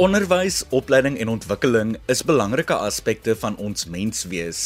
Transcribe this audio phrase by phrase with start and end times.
[0.00, 4.60] Onderwys, opleiding en ontwikkeling is belangrike aspekte van ons menswees.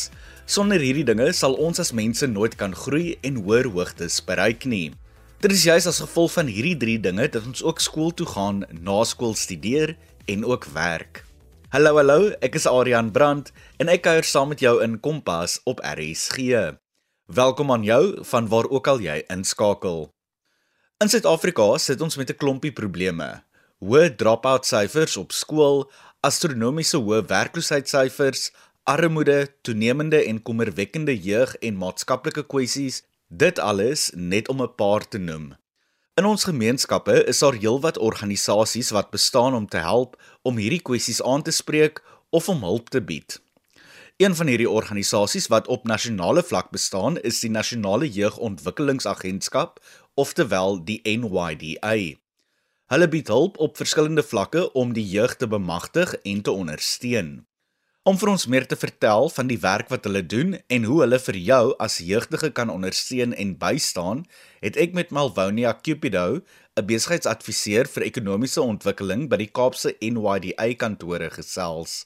[0.47, 4.93] Sonder hierdie dinge sal ons as mense nooit kan groei en hoër hoogtes bereik nie.
[5.43, 8.61] Dit is juis as gevolg van hierdie drie dinge dat ons ook skool toe gaan,
[8.79, 9.97] na skool studeer
[10.31, 11.25] en ook werk.
[11.75, 13.51] Hallo hallo, ek is Adrian Brandt
[13.83, 16.77] en ek kuier saam met jou in Kompas op RSG.
[17.27, 20.13] Welkom aan jou van waar ook al jy inskakel.
[21.03, 23.43] In Suid-Afrika sit ons met 'n klompie probleme
[23.83, 25.85] hoë drop-out syfers op skool,
[26.21, 28.51] astronomiese hoë werkloosheidsyfers,
[28.85, 35.19] armoede, toenemende en kommerwekkende jeug- en maatskaplike kwessies, dit alles net om 'n paar te
[35.19, 35.55] noem.
[36.15, 41.23] In ons gemeenskappe is daar heelwat organisasies wat bestaan om te help om hierdie kwessies
[41.23, 43.41] aan te spreek of om hulp te bied.
[44.17, 49.81] Een van hierdie organisasies wat op nasionale vlak bestaan, is die Nasionale Jeugontwikkelingsagentskap,
[50.15, 52.15] oftewel die NYDA.
[52.93, 57.47] Hulle bied hulp op verskillende vlakke om die jeug te bemagtig en te ondersteun.
[58.05, 61.19] Om vir ons meer te vertel van die werk wat hulle doen en hoe hulle
[61.25, 64.27] vir jou as jeugdige kan ondersteun en bystaan,
[64.61, 66.45] het ek met Malvonia Cupido,
[66.77, 72.05] 'n besigheidsadviseur vir ekonomiese ontwikkeling by die Kaapse NYDA kantore gesels.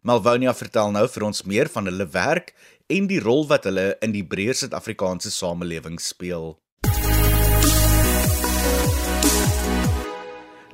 [0.00, 2.54] Malvonia vertel nou vir ons meer van hulle werk
[2.88, 6.56] en die rol wat hulle in die breër Suid-Afrikaanse samelewing speel.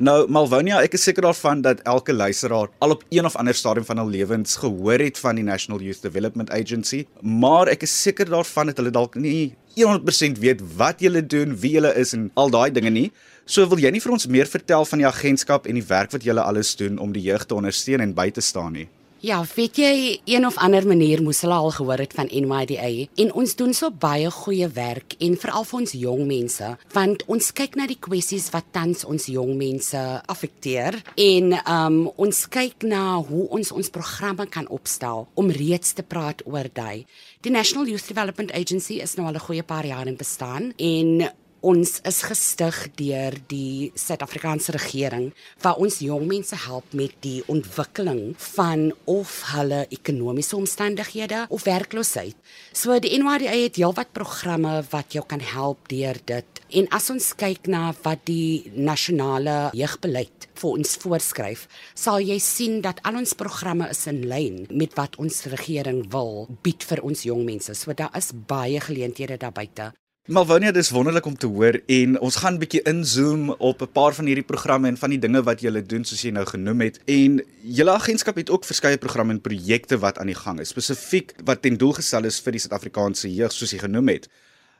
[0.03, 3.84] Nou Malvonia, ek is seker daarvan dat elke luisteraar al op een of ander stadium
[3.86, 8.27] van hul lewens gehoor het van die National Youth Development Agency, maar ek is seker
[8.27, 12.50] daarvan dat hulle dalk nie 100% weet wat julle doen, wie julle is en al
[12.50, 13.12] daai dinge nie.
[13.47, 16.27] So wil jy nie vir ons meer vertel van die agentskap en die werk wat
[16.27, 18.89] julle alles doen om die jeug te ondersteun en by te staan nie?
[19.23, 22.89] Ja, weet jy, een of ander manier moes hulle al gehoor het van NYDA
[23.23, 27.53] en ons doen so baie goeie werk en veral vir ons jong mense, want ons
[27.55, 30.99] kyk na die kwessies wat tans ons jong mense affekteer.
[31.15, 36.43] En um ons kyk na hoe ons ons programme kan opstel om reeds te praat
[36.43, 37.06] oor daai.
[37.47, 40.72] Die National Youth Development Agency is nou al 'n goeie paar jaar in bestaan.
[40.77, 41.31] En
[41.62, 45.28] Ons is gestig deur die Suid-Afrikaanse regering
[45.62, 52.34] waar ons jong mense help met die ontwikkeling van of hulle ekonomiese omstandighede of werkloosheid.
[52.75, 56.62] So die NYDA het heelwat programme wat jou kan help deur dit.
[56.83, 62.81] En as ons kyk na wat die nasionale jeugbeleid vir ons voorskryf, sal jy sien
[62.83, 67.22] dat al ons programme is in lyn met wat ons regering wil bied vir ons
[67.31, 67.78] jong mense.
[67.78, 69.93] So daar is baie geleenthede daar buite.
[70.31, 74.15] Malvonia, dis wonderlik om te hoor en ons gaan 'n bietjie inzoom op 'n paar
[74.15, 77.00] van hierdie programme en van die dinge wat julle doen soos jy nou genoem het.
[77.06, 81.34] En julle agentskap het ook verskeie programme en projekte wat aan die gang is, spesifiek
[81.44, 84.28] wat ten doel gestel is vir die Suid-Afrikaanse jeug soos jy genoem het.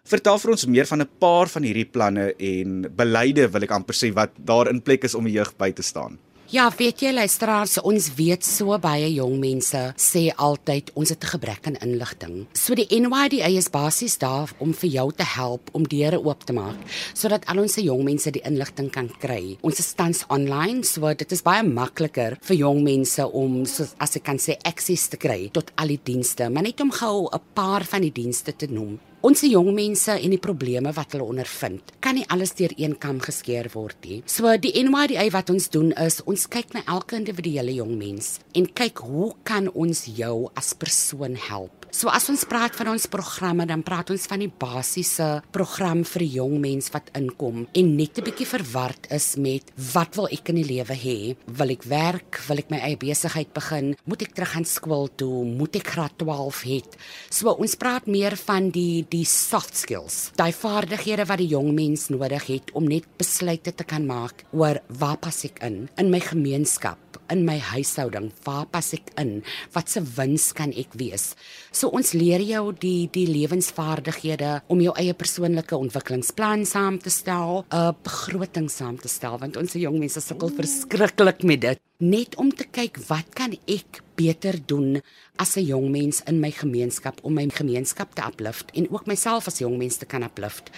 [0.05, 3.95] Vertel vir ons meer van 'n paar van hierdie planne en beleide wil ek amper
[3.95, 6.19] sê wat daar in plek is om die jeug by te staan.
[6.53, 11.33] Ja, weet jy luisteraars, ons weet so baie jong mense sê altyd ons het 'n
[11.33, 12.47] gebrek aan inligting.
[12.53, 16.53] So die NYDA is basies daar om vir jou te help om deure oop te
[16.53, 16.77] maak
[17.15, 19.57] sodat al ons jong mense die inligting kan kry.
[19.63, 24.17] Ons is tans online, so dit is baie makliker vir jong mense om so as
[24.17, 27.41] ek kan sê akses te kry tot al die dienste, maar net om gou 'n
[27.55, 28.99] paar van die dienste te noem.
[29.23, 33.21] Ons jong mense en die probleme wat hulle ondervind, kan nie alles deur een kam
[33.23, 34.17] geskeer word nie.
[34.27, 38.67] So die NYDA wat ons doen is ons kyk na elke individuele jong mens en
[38.67, 41.82] kyk hoe kan ons jou as persoon help?
[41.93, 46.23] So as ons praat van ons programme, dan praat ons van die basiese program vir
[46.25, 50.57] jong mens wat inkom en net 'n bietjie verward is met wat wil ek in
[50.57, 51.37] die lewe hê?
[51.47, 52.41] Wil ek werk?
[52.49, 53.95] Wil ek my eie besigheid begin?
[54.07, 55.45] Moet ek terug gaan skool toe?
[55.45, 56.81] Moet ek graad 12 hê?
[57.29, 62.09] So ons praat meer van die die soft skills, daai vaardighede wat die jong mens
[62.09, 66.21] nodig het om net besluite te kan maak oor waar pas ek in in my
[66.21, 69.41] gemeenskap in my huishouding, waar pas ek in?
[69.75, 71.33] Wat se wins kan ek wees?
[71.73, 77.65] So ons leer jou die die lewensvaardighede om jou eie persoonlike ontwikkelingsplan saam te stel,
[77.73, 81.79] 'n begroting saam te stel want ons jong mense sukkel verskriklik met dit.
[81.99, 85.01] Net om te kyk wat kan ek beter doen
[85.37, 89.47] as 'n jong mens in my gemeenskap om my gemeenskap te uplift en ook myself
[89.47, 90.71] as jong mens te kan uplift.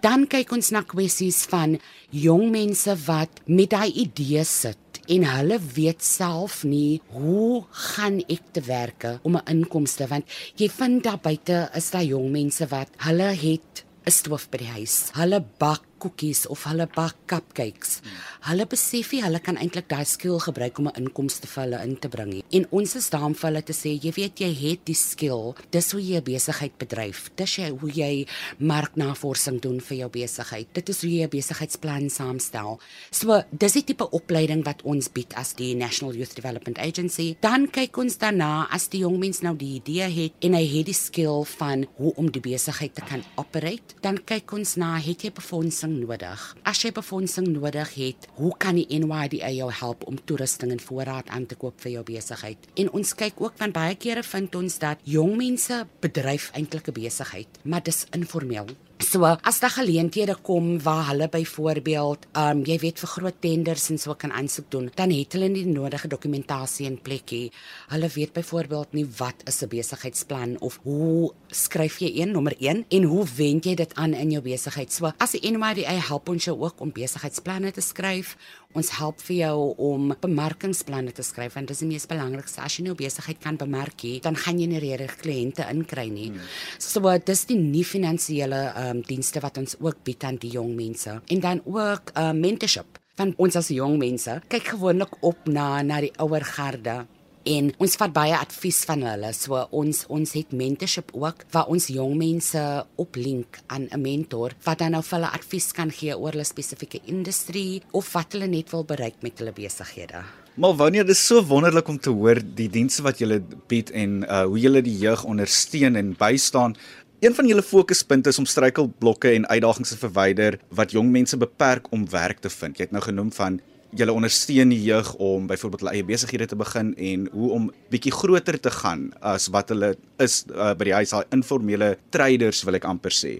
[0.00, 5.58] Dan kyk ons na kwessies van jong mense wat met daai idees sit en hulle
[5.74, 10.24] weet self nie hoe gaan ek te werke om 'n inkomste want
[10.56, 14.72] jy vind daar buite is daar jong mense wat hulle het 'n stoof by die
[14.78, 15.10] huis.
[15.14, 18.00] Hulle bak koekies of hulle bak cupcakes.
[18.48, 21.96] Hulle besef nie hulle kan eintlik daai skill gebruik om 'n inkomste vir hulle in
[21.96, 22.44] te bring nie.
[22.50, 25.54] En ons is daar om vir hulle te sê, jy weet jy het die skill.
[25.70, 27.30] Dis hoe jy 'n besigheid bedryf.
[27.36, 28.26] Dis jy hoe jy
[28.58, 30.66] marknavorsing doen vir jou besigheid.
[30.72, 32.80] Dit is hoe jy 'n besigheidsplan saamstel.
[33.10, 37.36] So, dis die tipe opleiding wat ons bied as die National Youth Development Agency.
[37.40, 40.86] Dan kyk ons daarna as die jong mens nou die idee het en hy het
[40.86, 45.22] die skill van hoe om die besigheid te kan operate, dan kyk ons na het
[45.22, 46.56] jy befondsing nodig?
[46.62, 51.28] As jy befondsing nodig het, hoe kan die NYDA jou help om toerusting en voorraad
[51.28, 52.58] aan te koop vir jou besigheid?
[52.74, 56.92] En ons kyk ook van baie kere vind ons dat jong mense bedryf eintlik 'n
[56.92, 58.66] besigheid, maar dis informeel.
[59.02, 63.88] So as daar geleenthede kom waar hulle byvoorbeeld, ehm um, jy weet vir groot tenders
[63.90, 67.50] en so kan aansoek doen, dan het hulle nie die nodige dokumentasie in plekkie.
[67.90, 72.84] Hulle weet byvoorbeeld nie wat is 'n besigheidsplan of hoe skryf jy een nommer 1
[72.88, 74.92] en hoe wend jy dit aan in jou besigheid.
[74.92, 78.36] So as die NYDA help ons jou ook om besigheidsplanne te skryf.
[78.72, 82.60] Ons help vir jou om bemarkingsplanne te skryf want dis die mees belangrikste.
[82.60, 86.28] As jy nou besigheid kan bemark, dan gaan jy nie regtig kliënte inkry nie.
[86.28, 86.40] Hmm.
[86.78, 90.74] So dis die nie finansiële uh, um, dienste wat ons ook bied aan die jong
[90.76, 91.20] mense.
[91.26, 93.00] En dan ook uh, mentorship.
[93.20, 97.02] Van ons as jong mense kyk gewoonlik op na na die ouer garde
[97.48, 99.32] en ons vat baie advies van hulle.
[99.36, 102.62] So ons ons het mentorship ook waar ons jong mense
[103.02, 107.00] oplink aan 'n mentor wat dan nou vir hulle advies kan gee oor 'n spesifieke
[107.06, 110.22] industrie of wat hulle net wil bereik met hulle besighede.
[110.54, 114.42] Maar wanneer dit so wonderlik om te hoor die dienste wat julle bied en uh,
[114.44, 116.76] hoe julle die jeug ondersteun en bystaan
[117.22, 121.84] Een van julle fokuspunte is om struikelblokke en uitdagings te verwyder wat jong mense beperk
[121.94, 122.74] om werk te vind.
[122.74, 123.60] Jy het nou genoem van
[123.94, 128.10] julle ondersteun die jeug om byvoorbeeld hulle eie besighede te begin en hoe om bietjie
[128.16, 132.80] groter te gaan as wat hulle is uh, by die huis al informele traders wil
[132.80, 133.36] ek amper sê.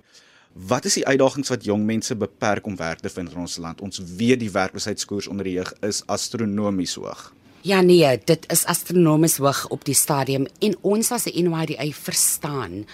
[0.54, 3.82] Wat is die uitdagings wat jong mense beperk om werk te vind in ons land?
[3.82, 7.32] Ons weet die werkloosheidskoers onder die jeug is astronomies hoog.
[7.62, 12.86] Ja nee, dit is astronomies hoog op die stadium en ons as 'n NYDA verstaan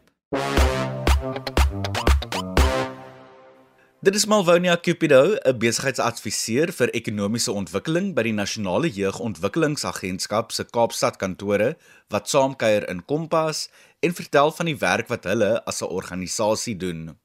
[4.00, 11.18] Dit is Malvonia Cupido, 'n besigheidsadviseur vir ekonomiese ontwikkeling by die Nasionale Jeugontwikkelingsagentskap se Kaapstad
[11.18, 11.76] kantore
[12.08, 13.68] wat saamkuier in Kompas
[14.00, 17.18] en vertel van die werk wat hulle as 'n organisasie doen.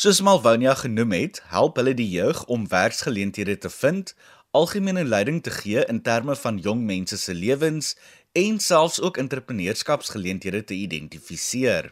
[0.00, 4.14] Soos Malvonia genoem het, help hulle die jeug om werksgeleenthede te vind,
[4.56, 7.90] algemene leiding te gee in terme van jong mense se lewens
[8.32, 11.90] en selfs ook entrepreneurskapsgeleenthede te identifiseer.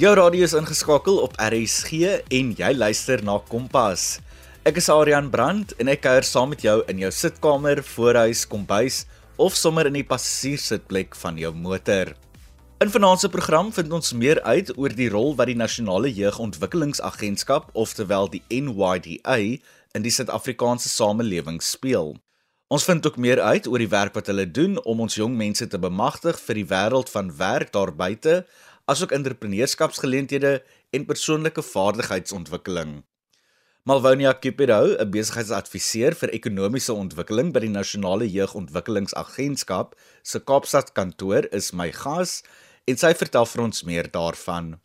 [0.00, 1.92] Jou radio is ingeskakel op RSG
[2.24, 4.16] en jy luister na Kompas.
[4.60, 9.06] Ek is Adrian Brandt en ek kuier saam met jou in jou sitkamer, voorhuis, kombuis
[9.40, 12.10] of sommer in die passasierssitplek van jou motor.
[12.84, 17.72] In vanaand se program vind ons meer uit oor die rol wat die Nasionale Jeugontwikkelingsagentskap,
[17.72, 19.40] oftewel die NYDA,
[19.96, 22.18] in die Suid-Afrikaanse samelewing speel.
[22.68, 25.64] Ons vind ook meer uit oor die werk wat hulle doen om ons jong mense
[25.72, 28.42] te bemagtig vir die wêreld van werk daar buite
[28.84, 30.58] asook entrepreneurskapsgeleenthede
[30.92, 33.00] en persoonlike vaardigheidsontwikkeling.
[33.88, 41.72] Malvonia Cupido, 'n besigheidsadviseur vir ekonomiese ontwikkeling by die Nasionale Jeugontwikkelingsagentskap se Kaapstad kantoor, is
[41.72, 42.42] my gas
[42.86, 44.76] en sy vertel vir ons meer daarvan.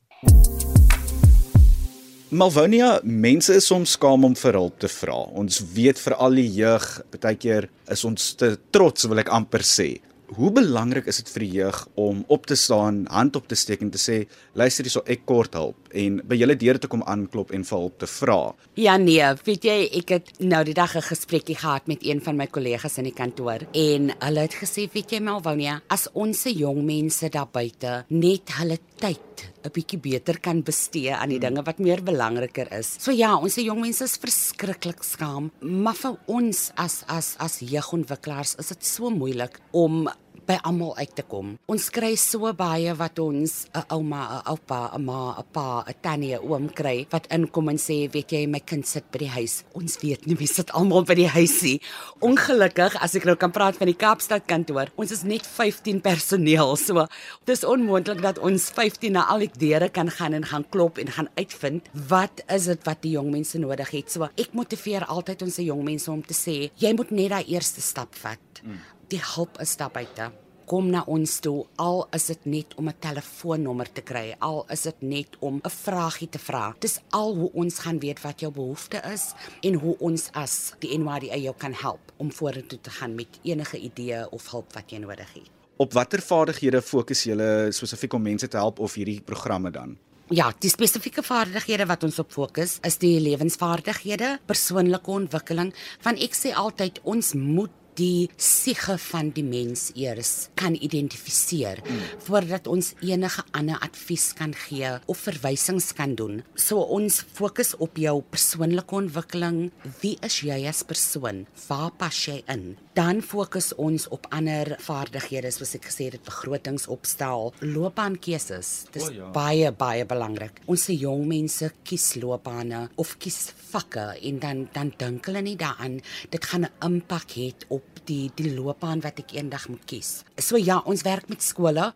[2.32, 5.28] Malvonia, mense is soms skaam om vir hulp te vra.
[5.36, 6.88] Ons weet vir al die jeug,
[7.20, 10.00] baie keer is ons te trots, wil ek amper sê.
[10.34, 13.84] Hoe belangrik is dit vir die jeug om op te staan, hand op te steek
[13.86, 14.24] en te sê,
[14.58, 18.00] luister hierso ek kort hulp en by julle deure te kom aanklop en vir hulp
[18.02, 18.40] te vra?
[18.82, 22.38] Ja nee, weet jy, ek het nou die dag 'n gesprekkie gehad met een van
[22.38, 26.50] my kollegas in die kantoor en hulle het gesê, weet jy Melwonia, as ons se
[26.50, 31.64] jong mense daar buite net hulle tyd 'n bietjie beter kan bestee aan die dinge
[31.66, 32.96] wat meer belangriker is.
[33.00, 37.60] So ja, ons se jong mense is verskriklik skaam, maar vir ons as as as
[37.60, 40.08] jeugontwikkelaars is dit so moeilik om
[40.46, 41.56] by almal uit te kom.
[41.72, 45.94] Ons kry so baie wat ons 'n ouma, 'n oupa, 'n ma, 'n pa, 'n
[46.02, 49.30] tannie, 'n oom kry wat inkom en sê, "Weet jy, my kind sit by die
[49.30, 51.82] huis." Ons weet nie wie sit almal by die huis nie.
[52.22, 56.76] Ongelukkig, as ek nou kan praat van die Kaapstad kantoor, ons is net 15 personeel.
[56.78, 57.08] So,
[57.46, 61.08] dis onmoontlik dat ons 15 na al die deure kan gaan en gaan klop en
[61.08, 64.12] gaan uitvind wat is dit wat die jong mense nodig het.
[64.12, 67.46] So, ek motiveer altyd ons se jong mense om te sê, jy moet net daai
[67.48, 68.40] eerste stap vat.
[68.64, 70.32] Mm die hulp is daar buite.
[70.66, 74.82] Kom na ons toe al is dit net om 'n telefoonnommer te kry, al is
[74.82, 76.76] dit net om 'n vragie te vra.
[76.80, 80.98] Dis al hoe ons gaan weet wat jou behoefte is en hoe ons as die
[80.98, 84.98] NYDA jou kan help om vorentoe te gaan met enige idee of hulp wat jy
[84.98, 85.50] nodig het.
[85.78, 89.98] Op watter vaardighede fokus julle spesifiek om mense te help of hierdie programme dan?
[90.34, 95.74] Ja, die spesifieke vaardighede wat ons op fokus is die lewensvaardighede, persoonlike ontwikkeling.
[96.00, 102.02] Van ek sê altyd ons moet die siege van die mens eers kan identifiseer mm.
[102.28, 106.42] voordat ons enige ander advies kan gee of verwysings kan doen.
[106.56, 109.60] So ons fokus op jou persoonlike ontwikkeling.
[110.02, 111.46] Wie is jy as persoon?
[111.68, 112.76] Waar pas jy in?
[112.96, 118.72] Dan fokus ons op ander vaardighede soos ek gesê het, begrotingsopstel, loopbaankeuses.
[118.96, 119.32] Dis oh, ja.
[119.36, 120.62] baie baie belangrik.
[120.72, 125.58] Ons se jong mense kies loopbane of kies vakke en dan dan dink hulle nie
[125.60, 126.00] daaraan
[126.32, 130.24] dit gaan 'n impak hê op die die loopbaan wat ek eendag moet kies.
[130.38, 131.92] So ja, ons werk met skole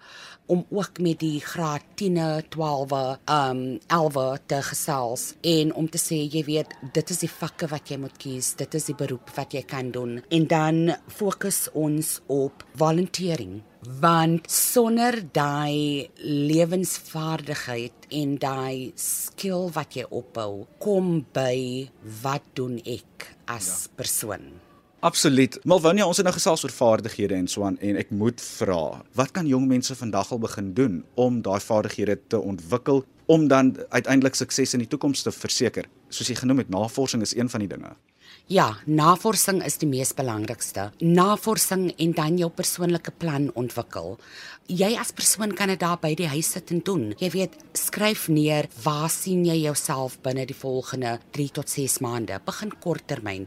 [0.49, 2.17] om ook met die graad 10,
[2.49, 2.93] 12,
[3.29, 7.91] um 11 te gesels en om te sê jy weet dit is die vakke wat
[7.91, 10.79] jy moet kies, dit is die beroep wat jy kan doen en dan
[11.13, 13.59] fokus ons op volunteering
[14.01, 21.87] want sonder daai lewensvaardigheid en daai skill wat jy opbou kom by
[22.23, 23.93] wat doen ek as ja.
[24.01, 24.49] persoon
[24.99, 25.55] Absoluut.
[25.63, 29.29] Malvonia, ons het nou gesels oor vaardighede en so aan en ek moet vra, wat
[29.31, 34.35] kan jong mense vandag al begin doen om daai vaardighede te ontwikkel om dan uiteindelik
[34.35, 35.87] sukses in die toekoms te verseker?
[36.11, 37.93] Soos jy genoem het, navorsing is een van die dinge.
[38.49, 40.87] Ja, navorsing is die mees belangrikste.
[41.05, 44.15] Navorsing en dan jou persoonlike plan ontwikkel.
[44.65, 47.03] Jy as persoon kan dit daar by die huis sit en doen.
[47.21, 52.41] Jy weet, skryf neer waar sien jy jouself binne die volgende 3 tot 6 maande.
[52.49, 53.45] Begin korttermyn.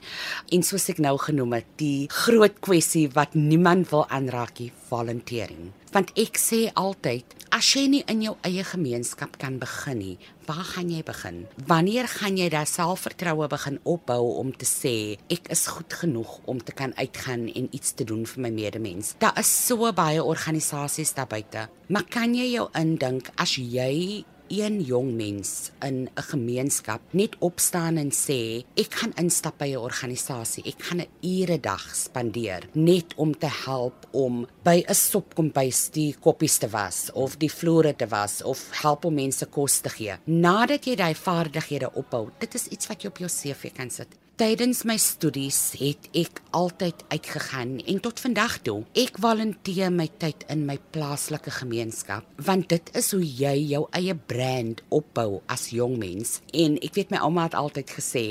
[0.54, 5.72] En soos ek nou genoem het, die groot kwessie wat niemand wil aanraak nie, volunteering.
[5.92, 10.14] Want ek sê altyd, as jy nie in jou eie gemeenskap kan begin nie,
[10.48, 11.42] waar gaan jy begin?
[11.68, 14.91] Wanneer gaan jy daai selfvertroue begin opbou om te sê
[15.32, 19.14] ek is goed genoeg om te kan uitgaan en iets te doen vir my medemens?
[19.22, 21.68] Daar is so baie organisasies daar buite.
[21.92, 27.96] Maar kan jy jou indink as jy een jong mens in 'n gemeenskap net opstaan
[27.96, 33.14] en sê ek gaan instap by 'n organisasie, ek gaan 'n ure dag spandeer net
[33.16, 38.06] om te help om by 'n sopkombuis die koppies te was of die vloere te
[38.06, 40.14] was of help om mense kos te gee.
[40.24, 44.21] Nadat jy daai vaardighede opbou, dit is iets wat jy op jou CV kan sit.
[44.40, 48.78] Tydens my studies het ek altyd uitgegaan en tot vandag toe.
[48.96, 54.14] Ek volunteer my tyd in my plaaslike gemeenskap want dit is hoe jy jou eie
[54.16, 56.38] brand opbou as jong mens.
[56.48, 58.24] En ek weet my ouma het altyd gesê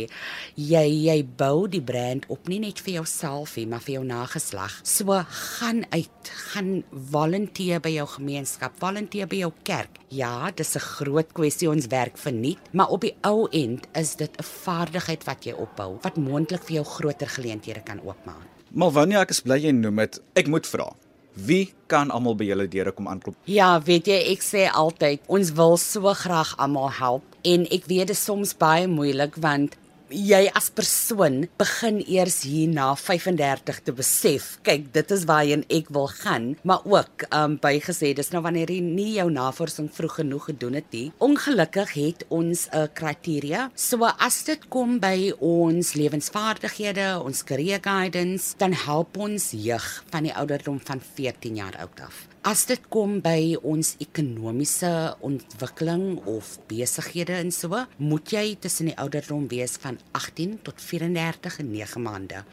[0.58, 4.80] jy jy bou die brand op nie net vir jouself nie, maar vir jou nageslag.
[4.82, 6.82] So gaan uit, gaan
[7.14, 10.02] volunteer by jou gemeenskap, volunteer by jou kerk.
[10.10, 14.32] Ja, dis 'n groot kwessie ons werk verniet, maar op die ou end is dit
[14.40, 18.48] 'n vaardigheid wat jy opbou wat moontlik vir jou groter geleenthede kan oopmaak.
[18.72, 20.22] Malvania, ek is bly jy noem dit.
[20.40, 20.92] Ek moet vra.
[21.36, 23.36] Wie kan almal by julle deure kom aanklop?
[23.48, 28.12] Ja, weet jy, ek sê altyd, ons wil so graag almal help en ek weet
[28.12, 29.78] dit is soms baie moeilik want
[30.12, 35.92] jy as persoon begin eers hier na 35 te besef, kyk, dit is waarheen ek
[35.96, 40.50] wil gaan, maar ook um bygesê dis nou wanneer jy nie jou navorsing vroeg genoeg
[40.52, 41.06] gedoen het nie.
[41.24, 43.72] Ongelukkig het ons 'n kriteria.
[43.76, 50.24] So as dit kom by ons lewensvaardighede, ons career guidance, dan help ons jeug van
[50.24, 52.28] die ouderdom van 14 jaar oud af.
[52.42, 58.98] As dit kom by ons ekonomiese ontwikkeling of besighede en so, moet jy tussen die
[58.98, 62.44] ouderdom wees van 18 tot 34 en 9 maande.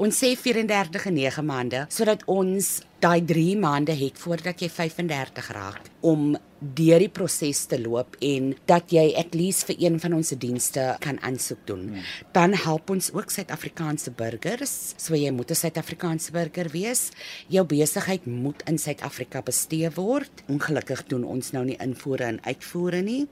[0.00, 2.68] Ons sê 34 en 9 maande sodat ons
[3.04, 6.30] daai 3 maande het voordat jy 35 raak om
[6.60, 10.86] deur die proses te loop en dat jy at least vir een van ons dienste
[11.04, 11.82] kan aansoek doen.
[11.88, 12.06] Hmm.
[12.32, 14.94] Dan help ons ook Suid-Afrikaanse burgers.
[14.96, 17.10] So jy moet 'n Suid-Afrikaanse burger wees.
[17.48, 20.30] Jou besigheid moet in Suid-Afrika bestee word.
[20.48, 23.28] Ongelukkig doen ons nou nie invoere en uitvoere nie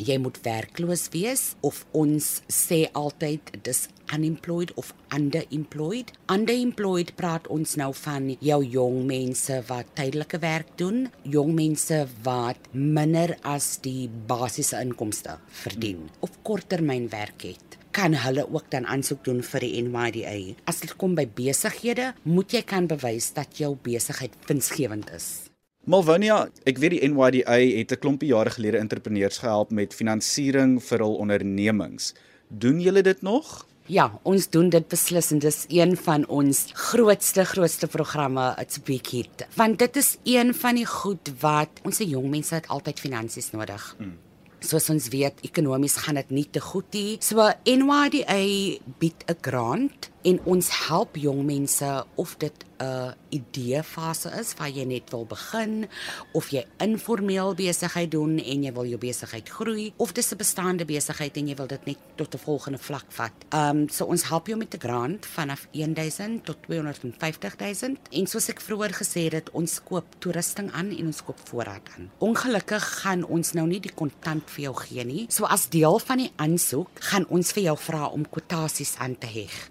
[0.00, 6.10] jy moet werkloos wees of ons sê altyd dis unemployed of underemployed.
[6.32, 12.70] Underemployed praat ons nou van jou jong mense wat tydelike werk doen, jong mense wat
[12.72, 16.16] minder as die basiese inkomste verdien hmm.
[16.26, 20.36] of korttermynwerk het kan hulle ook dan aansoek doen vir die NYDA.
[20.70, 25.49] As dit kom by besighede, moet jy kan bewys dat jou besigheid winsgewend is.
[25.88, 30.98] Malvonia, ek weet die NYDA het 'n klompie jare gelede entrepreneurs gehelp met finansiering vir
[30.98, 32.12] hul ondernemings.
[32.48, 33.66] Doen julle dit nog?
[33.86, 39.10] Ja, ons doen dit beslis en dis een van ons grootste grootste programme at Big
[39.10, 39.46] Hit.
[39.56, 43.50] Want dit is een van die goed wat ons se jong mense het altyd finansies
[43.50, 43.94] nodig.
[43.98, 44.18] Hmm.
[44.60, 47.16] Soos ons weet, ekonomies gaan dit nie te goed nie.
[47.20, 54.30] So NYDA bied 'n grant en ons help jong mense of dit 'n idee fase
[54.40, 55.88] is waar jy net wil begin
[56.32, 60.84] of jy informeel besigheid doen en jy wil jou besigheid groei of dis 'n bestaande
[60.84, 63.32] besigheid en jy wil dit net tot 'n volgende vlak vat.
[63.50, 68.48] Ehm um, so ons help jou met 'n grant vanaf 1000 tot 250000 en soos
[68.48, 72.10] ek vroeër gesê het, ons koop toerusting aan en ons koop voorraad aan.
[72.18, 75.26] Ongelukkig gaan ons nou nie die kontant vir jou gee nie.
[75.28, 79.26] So as deel van die aansoek gaan ons vir jou vra om kwotasies aan te
[79.26, 79.70] heg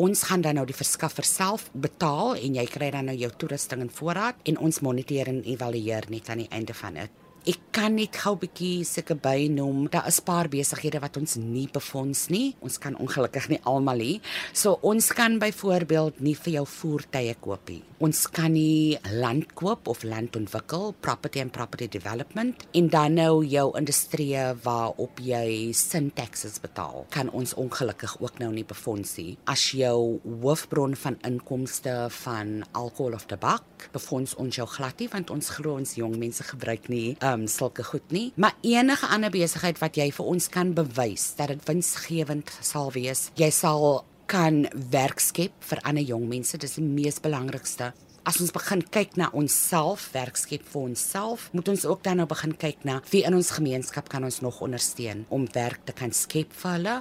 [0.00, 3.82] Ons gaan dan nou die verskaffer self betaal en jy kry dan nou jou toerusting
[3.84, 7.18] in voorraad en ons moniteer en evalueer net aan die einde van dit.
[7.48, 9.88] Ek kan net gou 'n bietjie sulke bynoem.
[9.88, 12.54] Daar is 'n paar besighede wat ons nie befonds nie.
[12.60, 14.20] Ons kan ongelukkig nie almal hê.
[14.52, 17.82] So ons kan byvoorbeeld nie vir jou voertuie koop nie.
[17.98, 23.44] Ons kan nie land koop of land ontwikkel, property and property development en dan nou
[23.44, 27.06] jou industrie waarop jy sin taxes betaal.
[27.10, 29.36] Kan ons ongelukkig ook nou nie befonds nie.
[29.44, 35.30] As jou hoofbron van inkomste van alkohol of tabak, befonds ons jou glad nie want
[35.30, 37.16] ons glo ons jong mense gebruik nie.
[37.22, 41.30] Uh, um sulke goed nie, maar enige ander besigheid wat jy vir ons kan bewys
[41.38, 43.28] dat dit winsgewend sal wees.
[43.40, 47.92] Jy sal kan werk skep vir ander jong mense, dis die mees belangrikste.
[48.28, 52.28] As ons begin kyk na onsself, werk skep vir onsself, moet ons ook dan nou
[52.30, 56.12] begin kyk na wie in ons gemeenskap kan ons nog ondersteun om werk te kan
[56.14, 56.98] skep vir hulle.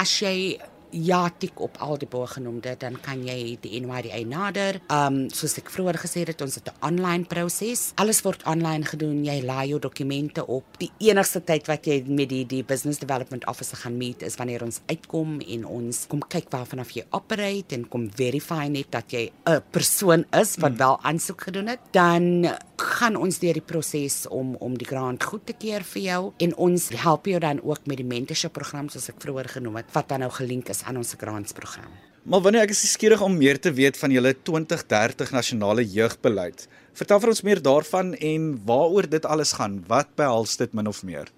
[0.00, 0.56] As jy
[0.90, 4.80] ja tik op al die bogenoemde, dan kan jy die NYDA nader.
[4.92, 7.92] Um soos ek vroeër gesê het, ons het 'n online proses.
[7.96, 9.24] Alles word online gedoen.
[9.24, 10.64] Jy laai jou dokumente op.
[10.78, 14.62] Die enigste tyd wat jy met die die business development officer gaan meet is wanneer
[14.62, 19.10] ons uitkom en ons kom kyk waarvan af jy operate en kom verify net dat
[19.10, 20.78] jy 'n persoon is wat hmm.
[20.78, 21.80] wel aansoek gedoen het.
[21.92, 22.46] Dan
[22.76, 26.54] gaan ons deur die proses om om die grant goed te keur vir jou en
[26.68, 30.08] ons help jou dan ook met die mentorship program soos ek vroeër genoem het wat
[30.12, 31.92] dan nou gelink is aan ons grants program.
[32.26, 36.66] Maar wanneer ek is skieurig om meer te weet van julle 2030 nasionale jeugbeleid.
[36.92, 39.84] Vertel vir ons meer daarvan en waaroor dit alles gaan.
[39.86, 41.30] Wat behels dit min of meer?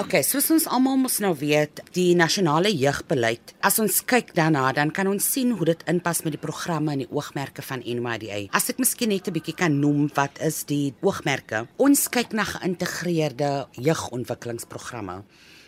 [0.00, 4.88] OK, soos ons almal mos nou weet, die nasionale jeugbeleid, as ons kyk daarna, dan
[4.88, 8.46] kan ons sien hoe dit inpas met die programme en die oogmerke van NYDA.
[8.56, 11.68] As ek miskien net 'n bietjie kan noem wat is die oogmerke?
[11.76, 15.24] Ons kyk na geïntegreerde jeugontwikkelingsprogramme.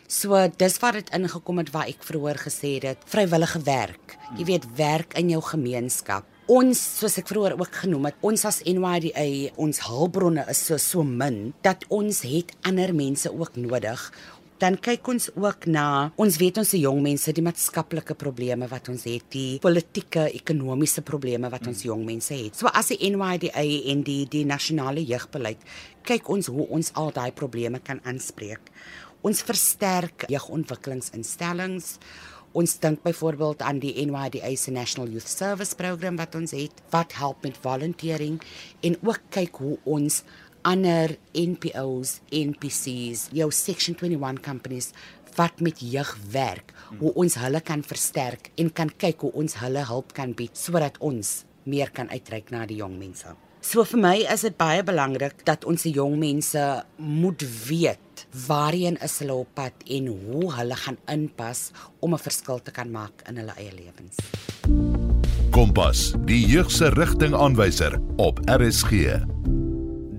[0.09, 4.17] So dis wat dit ingekom het waar ek vroeër gesê het, vrywillige werk.
[4.37, 6.29] Jy weet, werk in jou gemeenskap.
[6.53, 11.01] Ons, soos ek vroeër ook genoem het, ons as NYDA, ons hulpbronne is so so
[11.01, 14.03] min dat ons het ander mense ook nodig.
[14.61, 18.91] Dan kyk ons ook na ons weet ons se jong mense die maatskaplike probleme wat
[18.93, 22.61] ons het, die politieke, ekonomiese probleme wat ons jong mense het.
[22.61, 25.65] So as die NYDA en die die nasionale jeugbeleid
[26.05, 28.69] kyk ons hoe ons al daai probleme kan aanspreek.
[29.25, 31.95] Ons versterk jeugontwikkelingsinstellings.
[32.53, 37.17] Ons dink byvoorbeeld aan die NYDA se National Youth Service program wat ons het wat
[37.17, 38.37] help met volunteering
[38.85, 40.21] en ook kyk hoe ons
[40.69, 44.93] ander NPOs, NPCs, jou Section 21 companies
[45.39, 49.89] wat met jeug werk, hoe ons hulle kan versterk en kan kyk hoe ons hulle
[49.89, 53.33] hulp kan bied sodat ons meer kan uitreik na die jong mense.
[53.65, 56.61] So vir my is dit baie belangrik dat ons se jong mense
[57.01, 58.14] moet weet
[58.47, 61.71] waarheen is hulle op pad en hoe hulle gaan inpas
[62.01, 64.17] om 'n verskil te kan maak in hulle eie lewens.
[65.51, 69.23] Kompas, die jeug se rigtingaanwyser op RSG.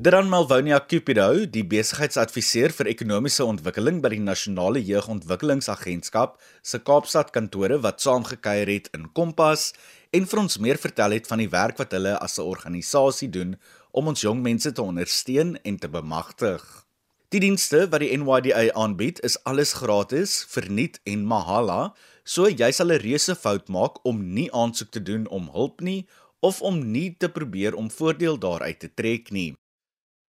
[0.06, 7.80] Dran Malvonia Cupido, die besigheidsadviseur vir ekonomiese ontwikkeling by die Nasionale Jeugontwikkelingsagentskap se Kaapstad kantore
[7.82, 9.74] wat saamgekyer het in Kompas
[10.14, 13.58] en vir ons meer vertel het van die werk wat hulle as 'n organisasie doen
[13.92, 16.85] om ons jong mense te ondersteun en te bemagtig.
[17.34, 22.94] Die dienste wat die NYDA aanbied, is alles gratis, verniet en mahala, so jy sal
[22.94, 26.06] 'n reuse fout maak om nie aansoek te doen om hulp nie
[26.40, 29.56] of om nie te probeer om voordeel daaruit te trek nie.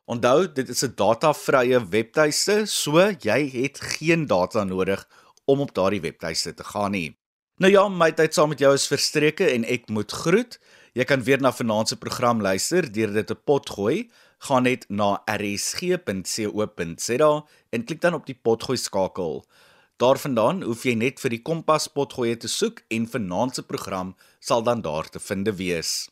[0.04, 5.08] Onthou, dit is 'n datavrye webtuiste, so jy het geen data nodig
[5.44, 7.18] om op daardie webtuiste te gaan nie.
[7.62, 10.58] Nou ja, my tyd saam met jou is verstreke en ek moet groet.
[10.94, 14.10] Jy kan weer na vanaand se program luister deur dit te potgooi.
[14.48, 17.32] Gaan net na rsg.co.za
[17.70, 19.44] en klik dan op die potgooi skakel.
[20.02, 24.66] Daarvandaan hoef jy net vir die Kompas potgoeie te soek en vanaand se program sal
[24.66, 26.10] dan daar te vind wees.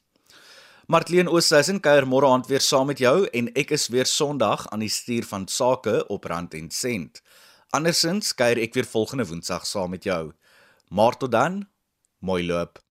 [0.87, 4.83] Martleen Oosthuizen kuier môre aand weer saam met jou en ek is weer Sondag aan
[4.83, 7.23] die stuur van sake op Rand en Sent.
[7.73, 10.35] Andersins kuier ek weer volgende Woensdag saam met jou.
[10.93, 11.55] Maar tot dan,
[12.21, 12.83] mooi loop.